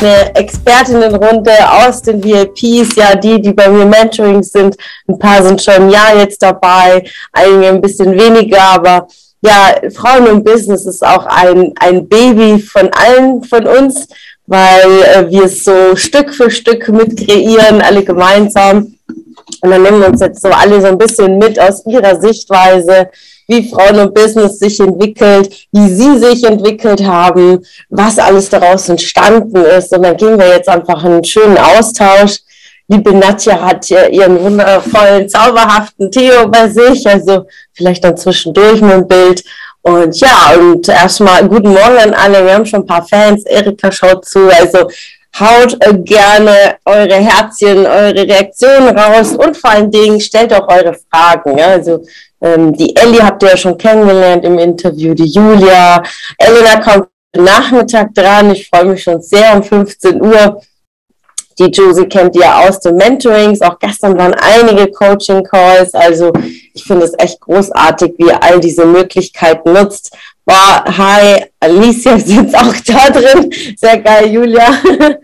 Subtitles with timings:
[0.00, 4.76] Eine Expertinnenrunde aus den VIPs, ja, die, die bei mir Mentoring sind.
[5.08, 9.08] Ein paar sind schon ein Jahr jetzt dabei, einige ein bisschen weniger, aber
[9.42, 14.08] ja, Frauen und Business ist auch ein, ein Baby von allen von uns,
[14.46, 18.94] weil äh, wir es so Stück für Stück mit kreieren, alle gemeinsam.
[19.62, 23.08] Und dann nehmen wir uns jetzt so alle so ein bisschen mit aus ihrer Sichtweise,
[23.46, 29.56] wie Frauen und Business sich entwickelt, wie sie sich entwickelt haben, was alles daraus entstanden
[29.56, 29.92] ist.
[29.92, 32.40] Und dann gehen wir jetzt einfach einen schönen Austausch.
[32.88, 39.08] Liebe Nadja hat ihren wundervollen, zauberhaften Theo bei sich, also vielleicht dann zwischendurch mit dem
[39.08, 39.42] Bild.
[39.82, 42.44] Und ja, und erstmal guten Morgen an alle.
[42.44, 43.44] Wir haben schon ein paar Fans.
[43.44, 44.48] Erika schaut zu.
[44.48, 44.88] Also
[45.38, 51.58] haut gerne eure Herzchen, eure Reaktionen raus und vor allen Dingen stellt auch eure Fragen.
[51.58, 51.68] Ja?
[51.68, 52.02] Also
[52.40, 56.02] ähm, die Ellie habt ihr ja schon kennengelernt im Interview, die Julia.
[56.38, 58.50] Elena kommt Nachmittag dran.
[58.50, 60.60] Ich freue mich schon sehr um 15 Uhr.
[61.58, 63.62] Die Josie kennt ihr aus den Mentorings.
[63.62, 65.94] Auch gestern waren einige Coaching-Calls.
[65.94, 66.32] Also
[66.74, 70.14] ich finde es echt großartig, wie ihr all diese Möglichkeiten nutzt.
[70.44, 73.50] Boah, hi, Alicia sitzt auch da drin.
[73.76, 74.68] Sehr geil, Julia.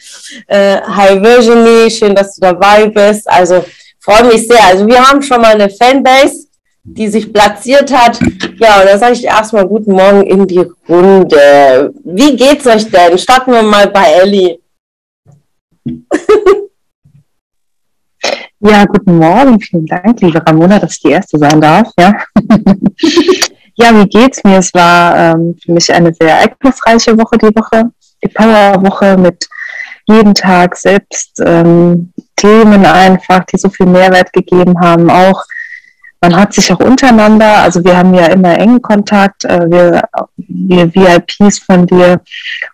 [0.47, 3.31] äh, hi, Virginie, schön, dass du dabei bist.
[3.31, 3.63] Also
[4.01, 4.65] freue mich sehr.
[4.65, 6.47] Also wir haben schon mal eine Fanbase
[6.85, 8.19] die sich platziert hat.
[8.59, 11.93] Ja, und dann sage ich erstmal guten Morgen in die Runde.
[12.05, 13.17] Wie geht's euch denn?
[13.19, 14.59] Starten wir mal bei Ellie.
[18.65, 19.59] Ja, guten Morgen.
[19.59, 21.89] Vielen Dank, liebe Ramona, dass ich die Erste sein darf.
[21.99, 22.15] Ja,
[23.75, 24.59] ja wie geht's mir?
[24.59, 27.91] Es war ähm, für mich eine sehr ereignisreiche Woche, die Woche.
[28.23, 29.49] Die Powerwoche mit
[30.07, 35.11] jeden Tag selbst ähm, Themen einfach, die so viel Mehrwert gegeben haben.
[35.11, 35.43] Auch
[36.23, 40.95] man hat sich auch untereinander, also wir haben ja immer engen Kontakt, äh, wir, wir
[40.95, 42.21] VIPs von dir.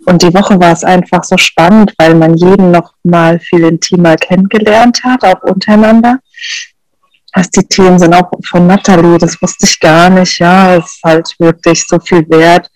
[0.05, 4.17] Und die Woche war es einfach so spannend, weil man jeden noch mal viel intimer
[4.17, 6.19] kennengelernt hat, auch untereinander.
[7.33, 11.01] Was die Themen sind auch von Nathalie, das wusste ich gar nicht, ja, es ist
[11.03, 12.71] halt wirklich so viel wert.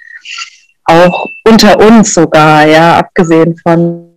[0.84, 4.10] Auch unter uns sogar, ja, abgesehen von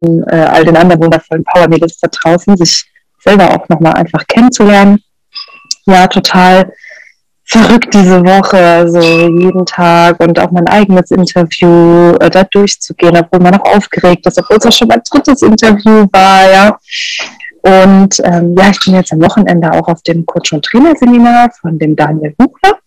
[0.00, 2.84] äh, all den anderen wundervollen Power-Mädels da draußen, sich
[3.20, 4.98] selber auch nochmal einfach kennenzulernen
[5.86, 6.72] ja total
[7.44, 13.40] verrückt diese Woche, so jeden Tag und auch mein eigenes Interview äh, da durchzugehen, obwohl
[13.40, 16.78] man noch aufgeregt ist, obwohl es auch schon mein drittes Interview war, ja.
[17.64, 21.78] Und ähm, ja, ich bin jetzt am Wochenende auch auf dem Coach- und Trainer-Seminar von
[21.78, 22.78] dem Daniel Buchler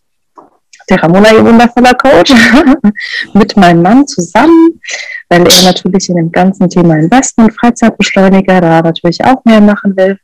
[0.89, 2.31] der Ramona, ihr wundervoller Coach,
[3.33, 4.79] mit meinem Mann zusammen,
[5.29, 10.17] weil er natürlich in dem ganzen Thema Investment, Freizeitbeschleuniger da natürlich auch mehr machen will.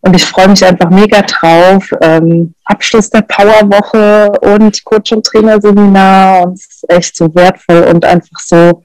[0.00, 1.88] Und ich freue mich einfach mega drauf.
[2.00, 8.04] Ähm, Abschluss der Powerwoche und Coach- und Trainerseminar und es ist echt so wertvoll und
[8.04, 8.82] einfach so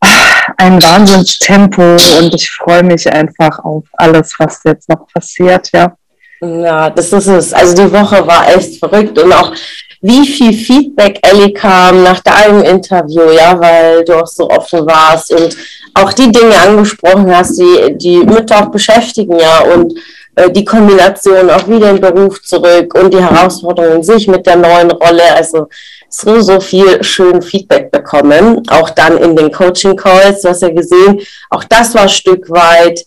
[0.00, 5.94] ah, ein Wahnsinnstempo und ich freue mich einfach auf alles, was jetzt noch passiert, ja.
[6.40, 7.52] Ja, das ist es.
[7.52, 9.52] Also die Woche war echt verrückt und auch
[10.00, 15.32] wie viel Feedback Ellie kam nach deinem Interview, ja, weil du auch so offen warst
[15.32, 15.56] und
[15.94, 19.94] auch die Dinge angesprochen hast, die die Mütter auch beschäftigen, ja, und
[20.34, 24.90] äh, die Kombination auch wieder im Beruf zurück und die Herausforderungen sich mit der neuen
[24.90, 25.68] Rolle, also
[26.10, 30.70] so, so viel schön Feedback bekommen, auch dann in den Coaching Calls, du hast ja
[30.70, 33.04] gesehen, auch das war ein Stück weit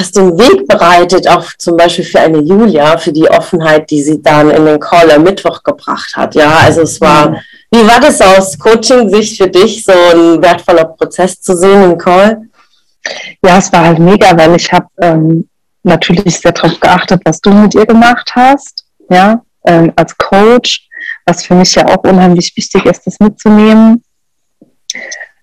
[0.00, 4.22] hast den Weg bereitet, auch zum Beispiel für eine Julia, für die Offenheit, die sie
[4.22, 6.34] dann in den Call am Mittwoch gebracht hat.
[6.34, 11.40] Ja, also es war, wie war das aus Coaching-Sicht für dich, so ein wertvoller Prozess
[11.40, 12.48] zu sehen im Call?
[13.44, 15.48] Ja, es war halt mega, weil ich habe ähm,
[15.82, 20.88] natürlich sehr darauf geachtet, was du mit ihr gemacht hast, ja, ähm, als Coach,
[21.24, 24.02] was für mich ja auch unheimlich wichtig ist, das mitzunehmen.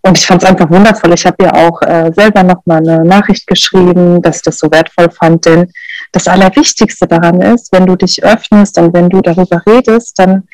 [0.02, 1.14] Und ich fand es einfach wundervoll.
[1.14, 5.10] Ich habe ihr auch äh, selber nochmal eine Nachricht geschrieben, dass ich das so wertvoll
[5.10, 5.46] fand.
[5.46, 5.72] Denn
[6.12, 10.48] das Allerwichtigste daran ist, wenn du dich öffnest und wenn du darüber redest, dann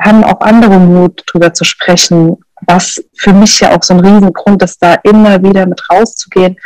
[0.00, 2.36] haben auch andere Mut, darüber zu sprechen,
[2.66, 6.56] was für mich ja auch so ein Riesengrund ist, da immer wieder mit rauszugehen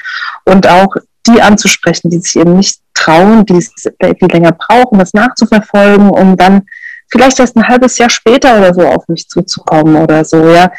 [0.44, 0.94] und auch
[1.26, 6.62] die anzusprechen, die sich eben nicht trauen, die, die länger brauchen, das nachzuverfolgen, um dann
[7.10, 10.70] vielleicht erst ein halbes Jahr später oder so auf mich zuzukommen oder so, ja.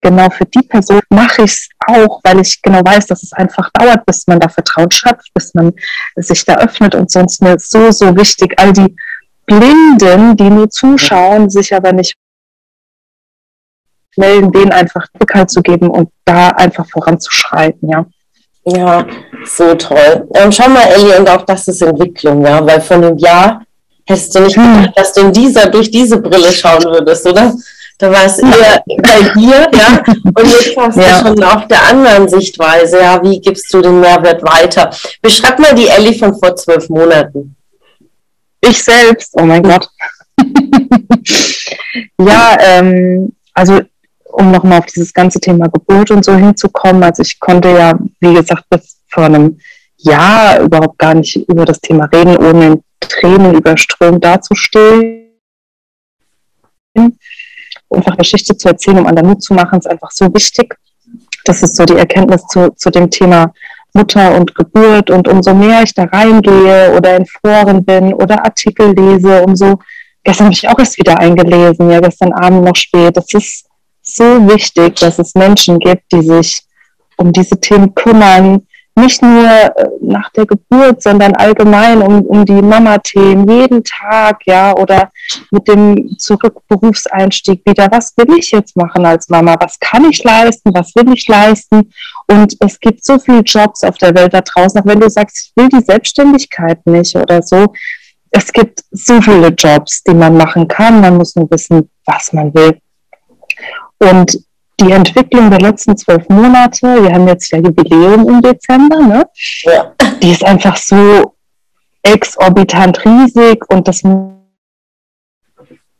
[0.00, 3.70] genau für die Person mache ich es auch, weil ich genau weiß, dass es einfach
[3.72, 5.72] dauert, bis man da Vertrauen schöpft, bis man
[6.16, 8.96] sich da öffnet und sonst mir so, so wichtig, all die
[9.48, 12.14] Blinden, die nur zuschauen, sich aber nicht
[14.16, 18.06] melden, denen einfach Rückhalt zu geben und da einfach voranzuschreiten, ja.
[18.64, 19.06] Ja,
[19.46, 20.28] so toll.
[20.28, 23.62] Und schau mal, Ellie, und auch das ist Entwicklung, ja, weil von einem Jahr
[24.04, 24.82] hättest du nicht hm.
[24.82, 27.54] gedacht, dass du in dieser, durch diese Brille schauen würdest, oder?
[27.96, 30.02] Da war es eher bei dir, ja.
[30.06, 31.20] Und jetzt hast ja.
[31.20, 34.90] du schon auf der anderen Sichtweise, ja, wie gibst du den Mehrwert weiter?
[35.22, 37.56] Beschreib mal die Ellie von vor zwölf Monaten.
[38.60, 39.88] Ich selbst, oh mein Gott.
[42.20, 43.80] ja, ähm, also
[44.24, 48.34] um nochmal auf dieses ganze Thema Geburt und so hinzukommen, also ich konnte ja, wie
[48.34, 49.58] gesagt, bis vor einem
[49.96, 55.18] Jahr überhaupt gar nicht über das Thema reden, ohne in Tränen überströmt dazustehen
[57.90, 60.74] einfach Geschichte zu erzählen, um anderen Mut zu machen, ist einfach so wichtig.
[61.44, 63.52] Das ist so die Erkenntnis zu, zu dem Thema
[63.98, 65.10] Mutter und Geburt.
[65.10, 69.78] Und umso mehr ich da reingehe oder in Foren bin oder Artikel lese, umso,
[70.24, 73.16] gestern habe ich auch erst wieder eingelesen, ja, gestern Abend noch spät.
[73.16, 73.66] Es ist
[74.02, 76.62] so wichtig, dass es Menschen gibt, die sich
[77.16, 78.66] um diese Themen kümmern,
[78.98, 84.74] nicht nur äh, nach der Geburt, sondern allgemein um, um die Mama-Themen, jeden Tag, ja,
[84.76, 85.10] oder
[85.50, 90.70] mit dem Zurückberufseinstieg wieder, was will ich jetzt machen als Mama, was kann ich leisten,
[90.74, 91.90] was will ich leisten?
[92.26, 95.38] Und es gibt so viele Jobs auf der Welt da draußen, auch wenn du sagst,
[95.38, 97.72] ich will die Selbstständigkeit nicht oder so,
[98.30, 102.52] es gibt so viele Jobs, die man machen kann, man muss nur wissen, was man
[102.54, 102.78] will.
[103.98, 104.38] Und
[104.80, 109.26] die Entwicklung der letzten zwölf Monate, wir haben jetzt ja Jubiläum im Dezember, ne?
[109.62, 109.92] Ja.
[110.22, 111.34] Die ist einfach so
[112.02, 114.02] exorbitant riesig und das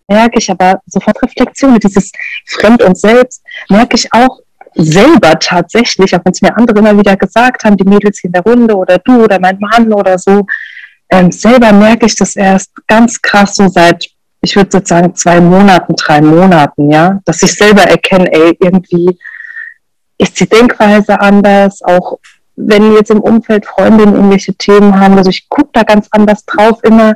[0.09, 2.13] merke ich aber sofort Reflexion, dieses
[2.47, 4.39] Fremd und Selbst, merke ich auch
[4.75, 8.43] selber tatsächlich, auch wenn es mir andere immer wieder gesagt haben, die Mädels in der
[8.43, 10.47] Runde oder du oder mein Mann oder so,
[11.11, 14.09] ähm, selber merke ich das erst ganz krass so seit
[14.49, 19.19] ich würde sozusagen zwei Monaten, drei Monaten, ja, dass ich selber erkenne, ey, irgendwie
[20.17, 22.19] ist die Denkweise anders, auch
[22.57, 26.79] wenn jetzt im Umfeld Freundinnen irgendwelche Themen haben, also ich gucke da ganz anders drauf,
[26.83, 27.15] immer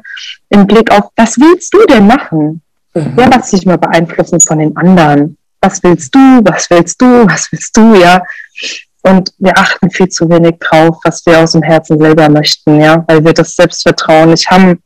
[0.50, 2.61] im Blick auf, was willst du denn machen?
[2.94, 3.14] Mhm.
[3.17, 5.38] Ja, lass dich mal beeinflussen von den anderen.
[5.62, 6.19] Was willst du?
[6.44, 7.26] Was willst du?
[7.26, 7.94] Was willst du?
[7.94, 8.23] Ja.
[9.02, 13.02] Und wir achten viel zu wenig drauf, was wir aus dem Herzen selber möchten, ja,
[13.08, 14.81] weil wir das Selbstvertrauen nicht haben,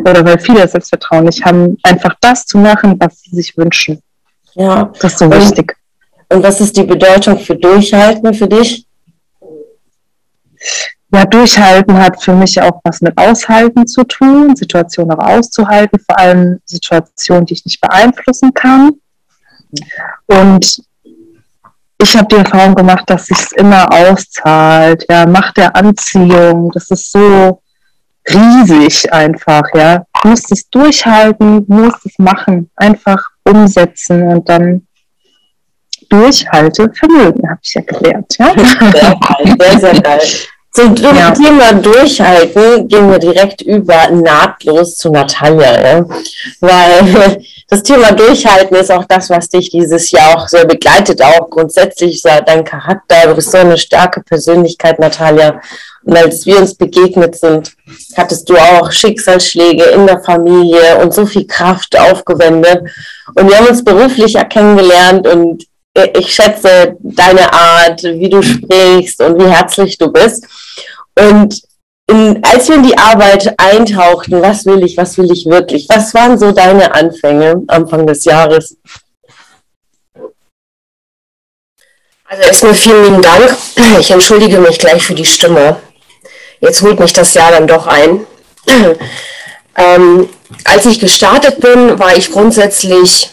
[0.00, 4.02] oder weil viele Selbstvertrauen nicht haben, einfach das zu machen, was sie sich wünschen.
[4.54, 4.90] Ja.
[5.00, 5.76] Das ist so wichtig.
[6.28, 8.86] Und was ist die Bedeutung für Durchhalten für dich?
[11.12, 16.18] Ja, Durchhalten hat für mich auch was mit Aushalten zu tun, Situationen auch auszuhalten, vor
[16.18, 18.92] allem Situationen, die ich nicht beeinflussen kann.
[20.26, 20.82] Und
[22.02, 25.04] ich habe die Erfahrung gemacht, dass sich es immer auszahlt.
[25.10, 27.60] Ja, Macht der Anziehung, das ist so
[28.28, 30.04] riesig einfach, ja.
[30.22, 34.86] Du musst es durchhalten, musst es machen, einfach umsetzen und dann
[36.08, 38.36] durchhalte Vermögen, habe ich gelernt.
[38.38, 38.52] Ja?
[38.54, 40.20] Sehr geil, sehr, sehr geil.
[40.72, 41.32] Zum ja.
[41.32, 46.06] Thema Durchhalten gehen wir direkt über nahtlos zu Natalia, ja?
[46.60, 51.50] weil das Thema Durchhalten ist auch das, was dich dieses Jahr auch sehr begleitet, auch
[51.50, 53.26] grundsätzlich dein Charakter.
[53.26, 55.60] Du bist so eine starke Persönlichkeit, Natalia.
[56.04, 57.72] Und als wir uns begegnet sind,
[58.16, 62.88] hattest du auch Schicksalsschläge in der Familie und so viel Kraft aufgewendet.
[63.34, 69.38] Und wir haben uns beruflich kennengelernt und ich schätze deine Art, wie du sprichst und
[69.38, 70.46] wie herzlich du bist.
[71.18, 71.60] Und
[72.06, 75.86] in, als wir in die Arbeit eintauchten, was will ich, was will ich wirklich?
[75.88, 78.76] Was waren so deine Anfänge Anfang des Jahres?
[82.24, 83.56] Also erstmal vielen lieben Dank.
[83.98, 85.76] Ich entschuldige mich gleich für die Stimme.
[86.60, 88.24] Jetzt holt mich das Jahr dann doch ein.
[89.76, 90.28] ähm,
[90.64, 93.30] als ich gestartet bin, war ich grundsätzlich,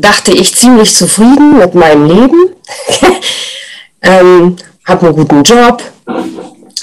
[0.00, 2.54] dachte ich, ziemlich zufrieden mit meinem Leben.
[4.02, 5.82] ähm, habe einen guten Job,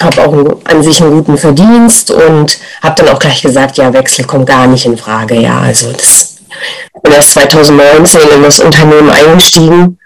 [0.00, 3.92] habe auch einen, an sich einen guten Verdienst und habe dann auch gleich gesagt, ja,
[3.92, 5.40] Wechsel kommt gar nicht in Frage.
[5.40, 6.36] Ja, also das
[7.02, 9.98] bin erst 2019 in das Unternehmen eingestiegen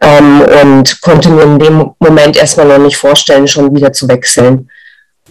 [0.00, 4.70] ähm, und konnte mir in dem Moment erstmal noch nicht vorstellen, schon wieder zu wechseln.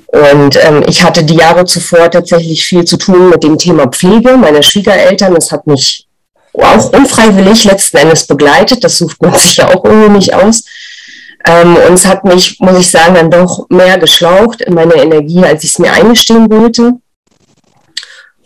[0.07, 4.37] Und ähm, ich hatte die Jahre zuvor tatsächlich viel zu tun mit dem Thema Pflege
[4.37, 5.35] meiner Schwiegereltern.
[5.35, 6.07] Das hat mich
[6.61, 8.83] auch unfreiwillig letzten Endes begleitet.
[8.83, 10.63] Das sucht man sich ja auch irgendwie nicht aus.
[11.45, 15.43] Ähm, und es hat mich, muss ich sagen, dann doch mehr geschlaucht in meiner Energie,
[15.43, 16.93] als ich es mir eingestehen wollte.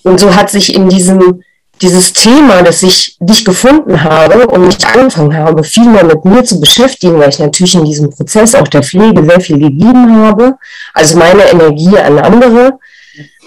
[0.04, 1.42] Und so hat sich in diesem,
[1.82, 6.44] dieses Thema, dass ich dich gefunden habe und mich angefangen habe, viel mehr mit mir
[6.44, 10.56] zu beschäftigen, weil ich natürlich in diesem Prozess auch der Pflege sehr viel gegeben habe,
[10.94, 12.80] also meine Energie an andere,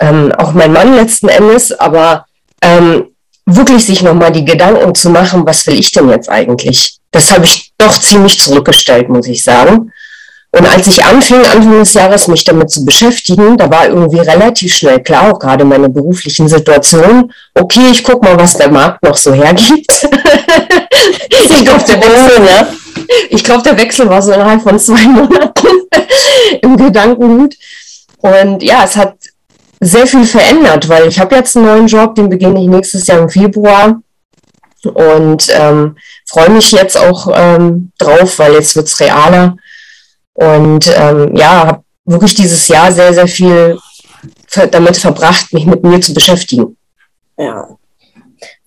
[0.01, 2.27] ähm, auch mein Mann letzten Endes, aber
[2.63, 3.05] ähm,
[3.47, 6.99] wirklich sich nochmal die Gedanken zu machen, was will ich denn jetzt eigentlich?
[7.13, 9.93] Das habe ich doch ziemlich zurückgestellt, muss ich sagen.
[10.53, 14.75] Und als ich anfing, Anfang des Jahres mich damit zu beschäftigen, da war irgendwie relativ
[14.75, 19.17] schnell klar, auch gerade meine beruflichen Situationen, okay, ich gucke mal, was der Markt noch
[19.17, 20.09] so hergibt.
[21.29, 22.67] ich glaube, der Wechsel.
[23.31, 25.69] Ich glaube, der Wechsel war so innerhalb von zwei Monaten
[26.63, 27.55] im Gedankengut.
[28.19, 29.15] Und ja, es hat
[29.81, 33.21] sehr viel verändert, weil ich habe jetzt einen neuen Job, den beginne ich nächstes Jahr
[33.21, 34.01] im Februar
[34.85, 39.57] und ähm, freue mich jetzt auch ähm, drauf, weil jetzt wird es realer.
[40.35, 43.79] Und ähm, ja, habe wirklich dieses Jahr sehr, sehr viel
[44.71, 46.77] damit verbracht, mich mit mir zu beschäftigen.
[47.37, 47.69] Ja,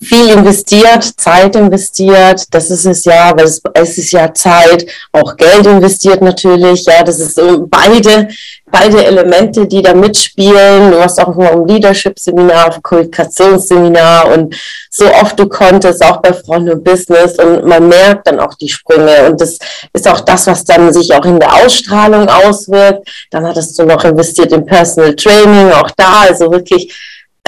[0.01, 5.67] viel investiert, Zeit investiert, das ist es ja, weil es, ist ja Zeit, auch Geld
[5.67, 8.29] investiert natürlich, ja, das ist so beide,
[8.71, 10.91] beide Elemente, die da mitspielen.
[10.91, 14.55] Du hast auch immer ein Leadership-Seminar, ein Kommunikationsseminar und
[14.89, 19.29] so oft du konntest, auch bei Freunde Business und man merkt dann auch die Sprünge
[19.29, 19.57] und das
[19.91, 23.05] ist auch das, was dann sich auch in der Ausstrahlung auswirkt.
[23.31, 26.95] Dann hattest du noch investiert in Personal Training, auch da, also wirklich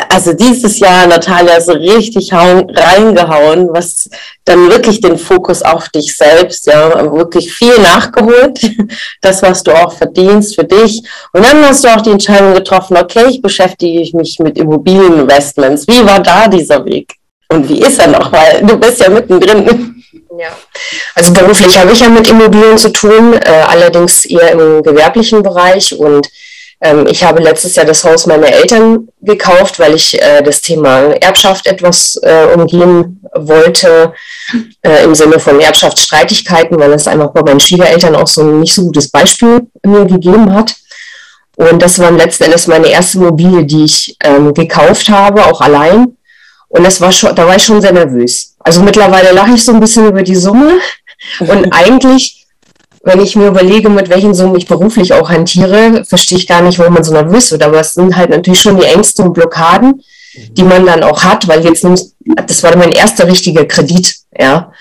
[0.09, 4.09] also dieses Jahr, Natalia, so richtig reingehauen, was
[4.45, 8.59] dann wirklich den Fokus auf dich selbst, ja, wirklich viel nachgeholt,
[9.21, 11.01] das, was du auch verdienst für dich.
[11.33, 15.87] Und dann hast du auch die Entscheidung getroffen, okay, ich beschäftige mich mit Immobilieninvestments.
[15.87, 17.15] Wie war da dieser Weg?
[17.49, 18.31] Und wie ist er noch?
[18.31, 20.03] Weil du bist ja mittendrin.
[20.39, 20.49] Ja,
[21.13, 25.93] also beruflich habe ich ja mit Immobilien zu tun, äh, allerdings eher im gewerblichen Bereich
[25.93, 26.27] und
[26.81, 31.13] ähm, ich habe letztes Jahr das Haus meiner Eltern gekauft, weil ich äh, das Thema
[31.21, 34.13] Erbschaft etwas äh, umgehen wollte,
[34.81, 38.73] äh, im Sinne von Erbschaftsstreitigkeiten, weil es einfach bei meinen Schwiegereltern auch so ein nicht
[38.73, 40.75] so gutes Beispiel mir gegeben hat.
[41.55, 46.17] Und das war letzten Endes meine erste Immobilie, die ich ähm, gekauft habe, auch allein.
[46.69, 48.55] Und das war schon, da war ich schon sehr nervös.
[48.59, 50.79] Also mittlerweile lache ich so ein bisschen über die Summe.
[51.39, 52.40] Und eigentlich
[53.03, 56.77] wenn ich mir überlege, mit welchen Summen ich beruflich auch hantiere, verstehe ich gar nicht,
[56.77, 57.63] warum man so nervös wird.
[57.63, 60.03] Aber es sind halt natürlich schon die Ängste und Blockaden,
[60.51, 62.15] die man dann auch hat, weil jetzt nimmst,
[62.47, 64.71] das war mein erster richtiger Kredit, ja.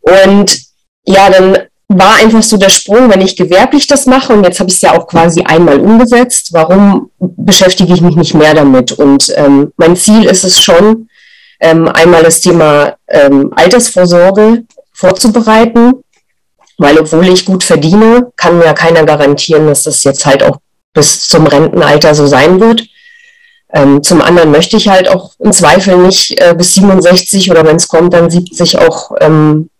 [0.00, 0.58] Und
[1.04, 4.70] ja, dann war einfach so der Sprung, wenn ich gewerblich das mache und jetzt habe
[4.70, 8.92] ich es ja auch quasi einmal umgesetzt, warum beschäftige ich mich nicht mehr damit?
[8.92, 11.08] Und ähm, mein Ziel ist es schon,
[11.60, 16.02] ähm, einmal das Thema ähm, Altersvorsorge vorzubereiten,
[16.82, 20.58] weil obwohl ich gut verdiene, kann mir keiner garantieren, dass das jetzt halt auch
[20.92, 22.84] bis zum Rentenalter so sein wird.
[23.72, 27.76] Ähm, zum anderen möchte ich halt auch im Zweifel nicht äh, bis 67 oder wenn
[27.76, 29.70] es kommt, dann 70 auch ähm,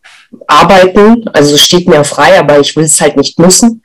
[0.46, 1.28] arbeiten.
[1.34, 3.82] Also es steht mir frei, aber ich will es halt nicht müssen.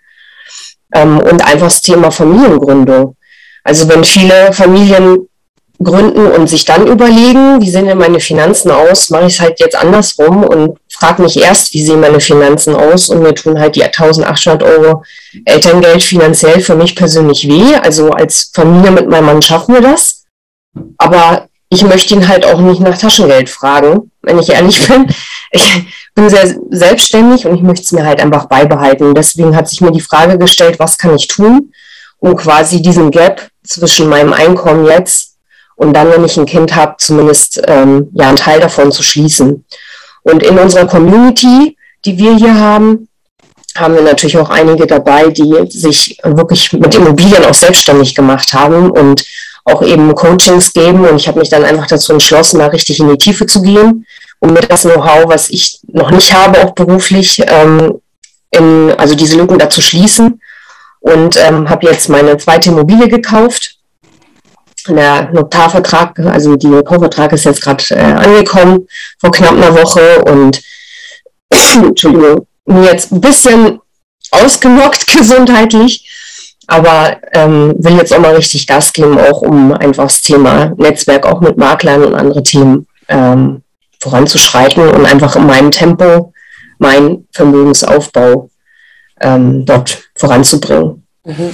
[0.94, 3.18] Ähm, und einfach das Thema Familiengründung.
[3.64, 5.28] Also wenn viele Familien
[5.84, 9.60] gründen und sich dann überlegen, wie sehen denn meine Finanzen aus, mache ich es halt
[9.60, 13.76] jetzt andersrum und frage mich erst, wie sehen meine Finanzen aus und mir tun halt
[13.76, 15.04] die 1800 Euro
[15.46, 17.76] Elterngeld finanziell für mich persönlich weh.
[17.76, 20.26] Also als Familie mit meinem Mann schaffen wir das.
[20.98, 25.08] Aber ich möchte ihn halt auch nicht nach Taschengeld fragen, wenn ich ehrlich bin.
[25.52, 25.84] Ich
[26.16, 29.14] bin sehr selbstständig und ich möchte es mir halt einfach beibehalten.
[29.14, 31.74] Deswegen hat sich mir die Frage gestellt, was kann ich tun,
[32.20, 35.36] um quasi diesen Gap zwischen meinem Einkommen jetzt
[35.76, 39.64] und dann, wenn ich ein Kind habe, zumindest ähm, ja einen Teil davon zu schließen.
[40.28, 43.08] Und in unserer Community, die wir hier haben,
[43.78, 48.92] haben wir natürlich auch einige dabei, die sich wirklich mit Immobilien auch selbstständig gemacht haben
[48.92, 49.24] und
[49.64, 51.06] auch eben Coachings geben.
[51.06, 54.06] Und ich habe mich dann einfach dazu entschlossen, da richtig in die Tiefe zu gehen,
[54.40, 58.02] um mir das Know-how, was ich noch nicht habe, auch beruflich, ähm,
[58.52, 60.42] in, also diese Lücken da zu schließen.
[61.00, 63.77] Und ähm, habe jetzt meine zweite Immobilie gekauft
[64.96, 68.88] der Notarvertrag, also die Kaufvertrag ist jetzt gerade äh, angekommen
[69.20, 70.62] vor knapp einer Woche und
[71.76, 72.48] Entschuldigung,
[72.84, 73.80] jetzt ein bisschen
[74.32, 76.10] ausgenockt gesundheitlich,
[76.68, 81.26] aber ähm, will jetzt auch mal richtig Gas geben, auch um einfach das Thema Netzwerk
[81.26, 83.64] auch mit Maklern und andere Themen ähm,
[84.00, 86.34] voranzuschreiten und einfach in meinem Tempo
[86.80, 88.50] meinen Vermögensaufbau
[89.22, 91.07] ähm, dort voranzubringen.
[91.28, 91.54] Mhm.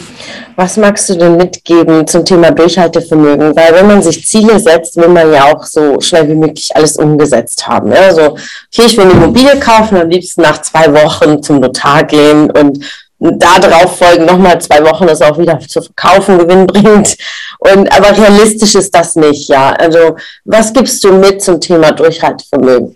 [0.55, 3.55] Was magst du denn mitgeben zum Thema Durchhaltevermögen?
[3.55, 6.95] Weil wenn man sich Ziele setzt, will man ja auch so schnell wie möglich alles
[6.97, 7.91] umgesetzt haben.
[7.91, 8.13] Ja?
[8.13, 12.51] So, okay, ich will eine Immobilie kaufen, am liebsten nach zwei Wochen zum Notar gehen
[12.51, 12.85] und
[13.17, 17.17] da drauf folgen nochmal zwei Wochen das auch wieder zu verkaufen Gewinn bringt.
[17.57, 19.71] Und aber realistisch ist das nicht, ja.
[19.71, 22.95] Also was gibst du mit zum Thema Durchhaltevermögen?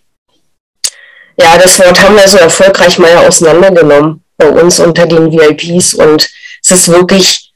[1.40, 6.30] Ja, das Wort haben wir so erfolgreich mal auseinandergenommen bei uns unter den VIPs und
[6.72, 7.52] es ist wirklich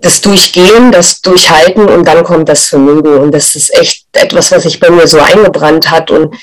[0.00, 4.64] das Durchgehen, das Durchhalten und dann kommt das Vermögen und das ist echt etwas, was
[4.64, 6.34] sich bei mir so eingebrannt hat und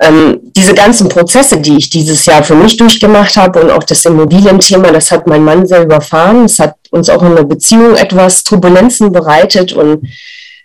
[0.00, 4.04] ähm, diese ganzen Prozesse, die ich dieses Jahr für mich durchgemacht habe und auch das
[4.04, 6.44] Immobilienthema, das hat mein Mann sehr überfahren.
[6.46, 10.08] Es hat uns auch in der Beziehung etwas Turbulenzen bereitet und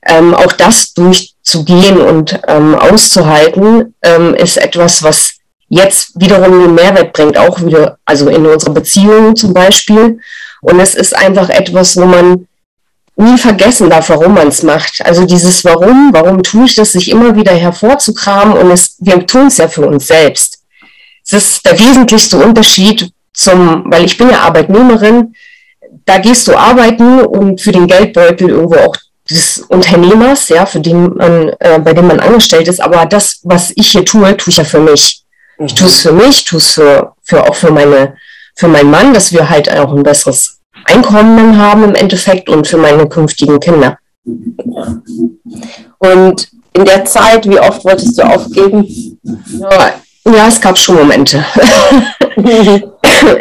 [0.05, 5.33] ähm, auch das durchzugehen und ähm, auszuhalten, ähm, ist etwas, was
[5.69, 10.19] jetzt wiederum einen Mehrwert bringt, auch wieder, also in unserer Beziehung zum Beispiel.
[10.61, 12.47] Und es ist einfach etwas, wo man
[13.17, 15.03] nie vergessen darf, warum man es macht.
[15.03, 19.47] Also dieses Warum, warum tue ich das, sich immer wieder hervorzukramen und es, wir tun
[19.47, 20.59] es ja für uns selbst.
[21.25, 25.35] Es ist der wesentlichste Unterschied zum, weil ich bin ja Arbeitnehmerin,
[26.05, 28.95] da gehst du arbeiten und für den Geldbeutel irgendwo auch
[29.29, 33.73] des Unternehmers, ja, für den man, äh, bei dem man angestellt ist, aber das, was
[33.75, 35.23] ich hier tue, tue ich ja für mich.
[35.59, 38.15] Ich tue es für mich, tue es für, für auch für meine,
[38.57, 42.77] für meinen Mann, dass wir halt auch ein besseres Einkommen haben im Endeffekt und für
[42.77, 43.97] meine künftigen Kinder.
[45.99, 49.19] Und in der Zeit, wie oft wolltest du aufgeben?
[50.25, 51.45] Ja, es gab schon Momente.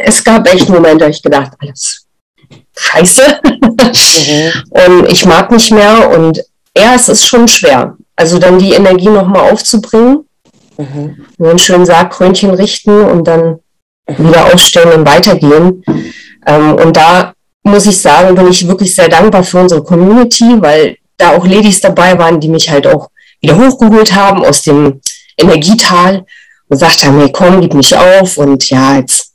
[0.05, 2.07] es gab echt Momente, da ich gedacht, alles
[2.77, 3.41] scheiße.
[3.47, 4.53] Mhm.
[4.71, 6.43] und ich mag nicht mehr und
[6.77, 7.97] ja, es ist schon schwer.
[8.17, 10.27] Also dann die Energie nochmal aufzubringen,
[10.77, 11.25] mhm.
[11.39, 13.61] nur einen schönen Sargkrönchen richten und dann
[14.07, 15.83] wieder ausstellen und weitergehen.
[16.47, 17.33] Ähm, und da
[17.63, 21.81] muss ich sagen, bin ich wirklich sehr dankbar für unsere Community, weil da auch Ladies
[21.81, 23.11] dabei waren, die mich halt auch
[23.41, 25.01] wieder hochgeholt haben aus dem
[25.37, 26.25] Energietal
[26.69, 29.33] und gesagt haben, hey komm, gib mich auf und ja, jetzt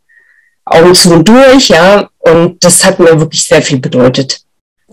[0.66, 2.08] Augen zu und durch, ja.
[2.20, 4.42] Und das hat mir wirklich sehr viel bedeutet.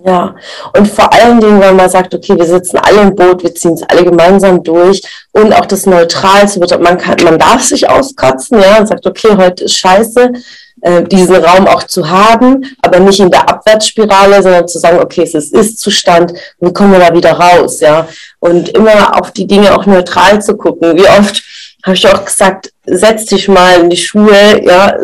[0.09, 0.35] Ja,
[0.75, 3.75] und vor allen Dingen, wenn man sagt, okay, wir sitzen alle im Boot, wir ziehen
[3.75, 5.03] es alle gemeinsam durch.
[5.33, 9.37] Und auch das Neutral zu man kann, man darf sich auskotzen, ja, und sagt, okay,
[9.37, 10.33] heute ist scheiße,
[10.81, 15.25] äh, diesen Raum auch zu haben, aber nicht in der Abwärtsspirale, sondern zu sagen, okay,
[15.25, 18.09] es ist Ist-Zustand, wie kommen wir da wieder raus, ja,
[18.41, 20.97] und immer auf die Dinge auch neutral zu gucken.
[20.97, 21.43] Wie oft
[21.85, 24.95] habe ich auch gesagt, setz dich mal in die Schuhe, ja,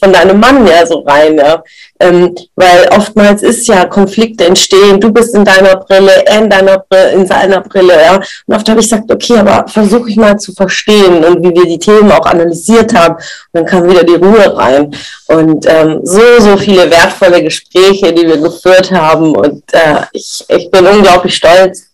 [0.00, 1.62] von deinem Mann ja so rein, ja.
[1.98, 6.78] Ähm, weil oftmals ist ja Konflikte entstehen, du bist in deiner Brille, er in deiner
[6.78, 8.20] Brille, in seiner Brille, ja.
[8.46, 11.66] Und oft habe ich gesagt, okay, aber versuche ich mal zu verstehen und wie wir
[11.66, 13.14] die Themen auch analysiert haben.
[13.14, 14.94] Und dann kam wieder die Ruhe rein.
[15.28, 19.34] Und ähm, so, so viele wertvolle Gespräche, die wir geführt haben.
[19.34, 21.84] Und äh, ich, ich bin unglaublich stolz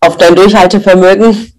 [0.00, 1.51] auf dein Durchhaltevermögen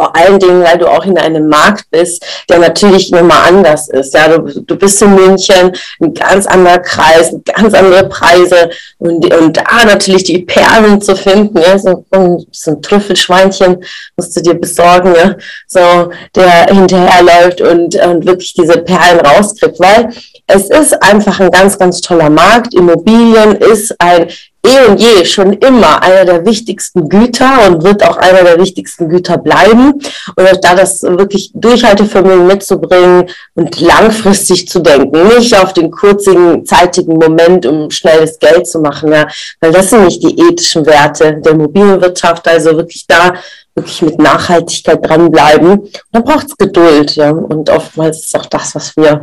[0.00, 4.14] vor allen Dingen, weil du auch in einem Markt bist, der natürlich nochmal anders ist.
[4.14, 9.58] Ja, du, du bist in München, ein ganz anderer Kreis, ganz andere Preise und, und
[9.58, 12.06] da natürlich die Perlen zu finden, ja, so,
[12.50, 13.84] so ein Trüffelschweinchen
[14.16, 15.34] musst du dir besorgen, ja,
[15.66, 20.08] so, der hinterherläuft und, und wirklich diese Perlen rauskriegt, weil
[20.54, 22.74] es ist einfach ein ganz, ganz toller Markt.
[22.74, 24.28] Immobilien ist ein
[24.66, 29.08] eh und je schon immer einer der wichtigsten Güter und wird auch einer der wichtigsten
[29.08, 29.94] Güter bleiben.
[30.36, 37.14] Und da das wirklich Durchhaltevermögen mitzubringen und langfristig zu denken, nicht auf den kurzigen, zeitigen
[37.14, 39.26] Moment, um schnelles Geld zu machen, ja,
[39.60, 43.34] weil das sind nicht die ethischen Werte der Immobilienwirtschaft, also wirklich da
[43.74, 45.88] wirklich mit Nachhaltigkeit dranbleiben.
[46.12, 49.22] Da braucht es Geduld, ja, und oftmals ist auch das, was wir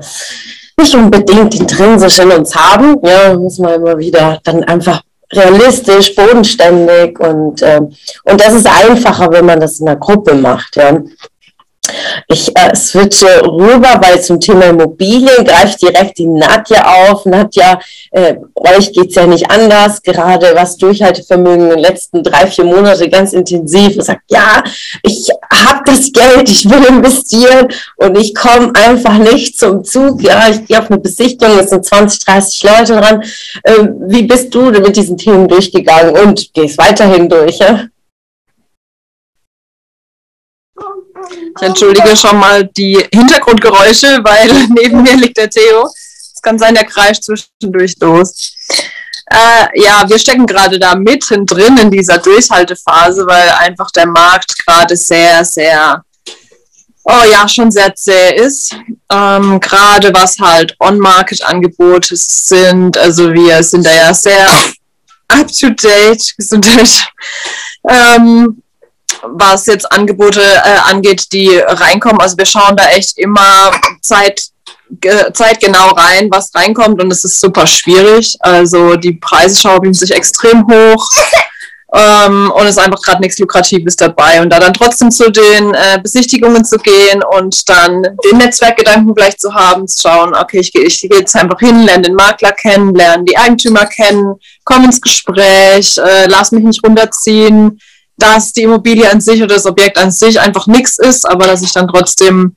[0.80, 7.20] nicht unbedingt intrinsisch in uns haben, ja, muss man immer wieder dann einfach realistisch, bodenständig
[7.20, 7.82] und, äh,
[8.24, 10.76] und das ist einfacher, wenn man das in einer Gruppe macht.
[10.76, 11.02] Ja.
[12.28, 17.26] Ich äh, switche rüber, weil zum Thema Immobilien greift direkt die Nadja auf.
[17.26, 17.80] Nadja,
[18.12, 23.10] äh, euch geht's ja nicht anders, gerade was Durchhaltevermögen in den letzten drei, vier Monate
[23.10, 23.96] ganz intensiv.
[23.98, 24.64] Und sagt, ja,
[25.04, 30.24] ich habe das Geld, ich will investieren und ich komme einfach nicht zum Zug.
[30.24, 33.24] Ja, ich gehe auf eine Besichtigung, es sind 20, 30 Leute dran.
[33.64, 37.60] Äh, wie bist du mit diesen Themen durchgegangen und gehst weiterhin durch?
[37.60, 37.86] Ja?
[41.30, 45.90] Ich entschuldige schon mal die Hintergrundgeräusche, weil neben mir liegt der Theo.
[46.34, 48.54] Es kann sein, der kreischt zwischendurch los.
[49.30, 54.96] Äh, ja, wir stecken gerade da mittendrin in dieser Durchhaltephase, weil einfach der Markt gerade
[54.96, 56.02] sehr, sehr,
[57.04, 58.76] oh ja, schon sehr zäh ist.
[59.12, 62.98] Ähm, gerade was halt On-Market-Angebote sind.
[62.98, 64.48] Also wir sind da ja sehr
[65.28, 67.08] up-to-date, gesundheit.
[67.90, 68.64] Ähm,
[69.34, 72.20] was jetzt Angebote äh, angeht, die reinkommen.
[72.22, 74.42] Also wir schauen da echt immer Zeit
[75.34, 78.38] Zeit genau rein, was reinkommt und es ist super schwierig.
[78.40, 81.10] Also die Preise schaukeln sich extrem hoch
[81.96, 84.42] ähm, und es ist einfach gerade nichts Lukratives dabei.
[84.42, 89.38] Und da dann trotzdem zu den äh, Besichtigungen zu gehen und dann den Netzwerkgedanken gleich
[89.38, 92.52] zu haben, zu schauen, okay, ich gehe ich geh jetzt einfach hin, lerne den Makler
[92.52, 94.36] kennen, lerne die Eigentümer kennen,
[94.66, 97.80] komme ins Gespräch, äh, lass mich nicht runterziehen,
[98.18, 101.62] dass die Immobilie an sich oder das Objekt an sich einfach nichts ist, aber dass
[101.62, 102.56] ich dann trotzdem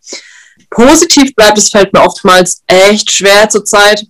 [0.70, 4.07] positiv bleibe, das fällt mir oftmals echt schwer zurzeit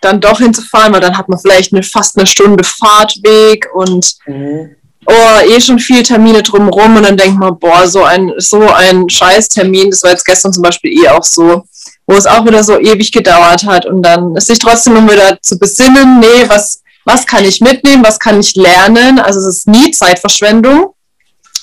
[0.00, 4.74] dann doch hinzufahren, weil dann hat man vielleicht eine, fast eine Stunde Fahrtweg und mhm.
[5.06, 9.08] oh, eh schon viele Termine drumherum und dann denkt man, boah, so ein, so ein
[9.08, 11.64] Scheißtermin, das war jetzt gestern zum Beispiel eh auch so,
[12.06, 15.40] wo es auch wieder so ewig gedauert hat und dann ist sich trotzdem immer wieder
[15.42, 19.68] zu besinnen, nee, was, was kann ich mitnehmen, was kann ich lernen, also es ist
[19.68, 20.94] nie Zeitverschwendung,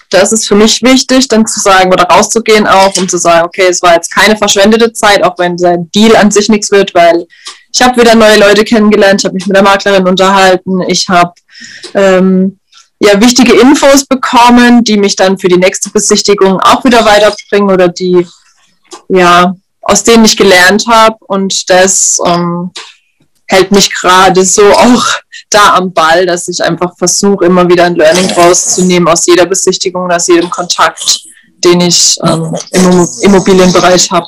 [0.10, 3.68] das ist für mich wichtig, dann zu sagen oder rauszugehen auch, um zu sagen, okay,
[3.70, 7.26] es war jetzt keine verschwendete Zeit, auch wenn sein Deal an sich nichts wird, weil
[7.74, 11.34] ich habe wieder neue Leute kennengelernt, ich habe mich mit der Maklerin unterhalten, ich habe
[11.94, 12.60] ähm,
[13.00, 17.88] ja, wichtige Infos bekommen, die mich dann für die nächste Besichtigung auch wieder weiterbringen oder
[17.88, 18.28] die,
[19.10, 21.16] ja, aus denen ich gelernt habe.
[21.28, 22.72] Und das ähm,
[23.48, 25.06] hält mich gerade so auch
[25.50, 30.12] da am Ball, dass ich einfach versuche, immer wieder ein Learning rauszunehmen aus jeder Besichtigung,
[30.12, 31.22] aus jedem Kontakt,
[31.64, 34.28] den ich ähm, im Immobilienbereich habe.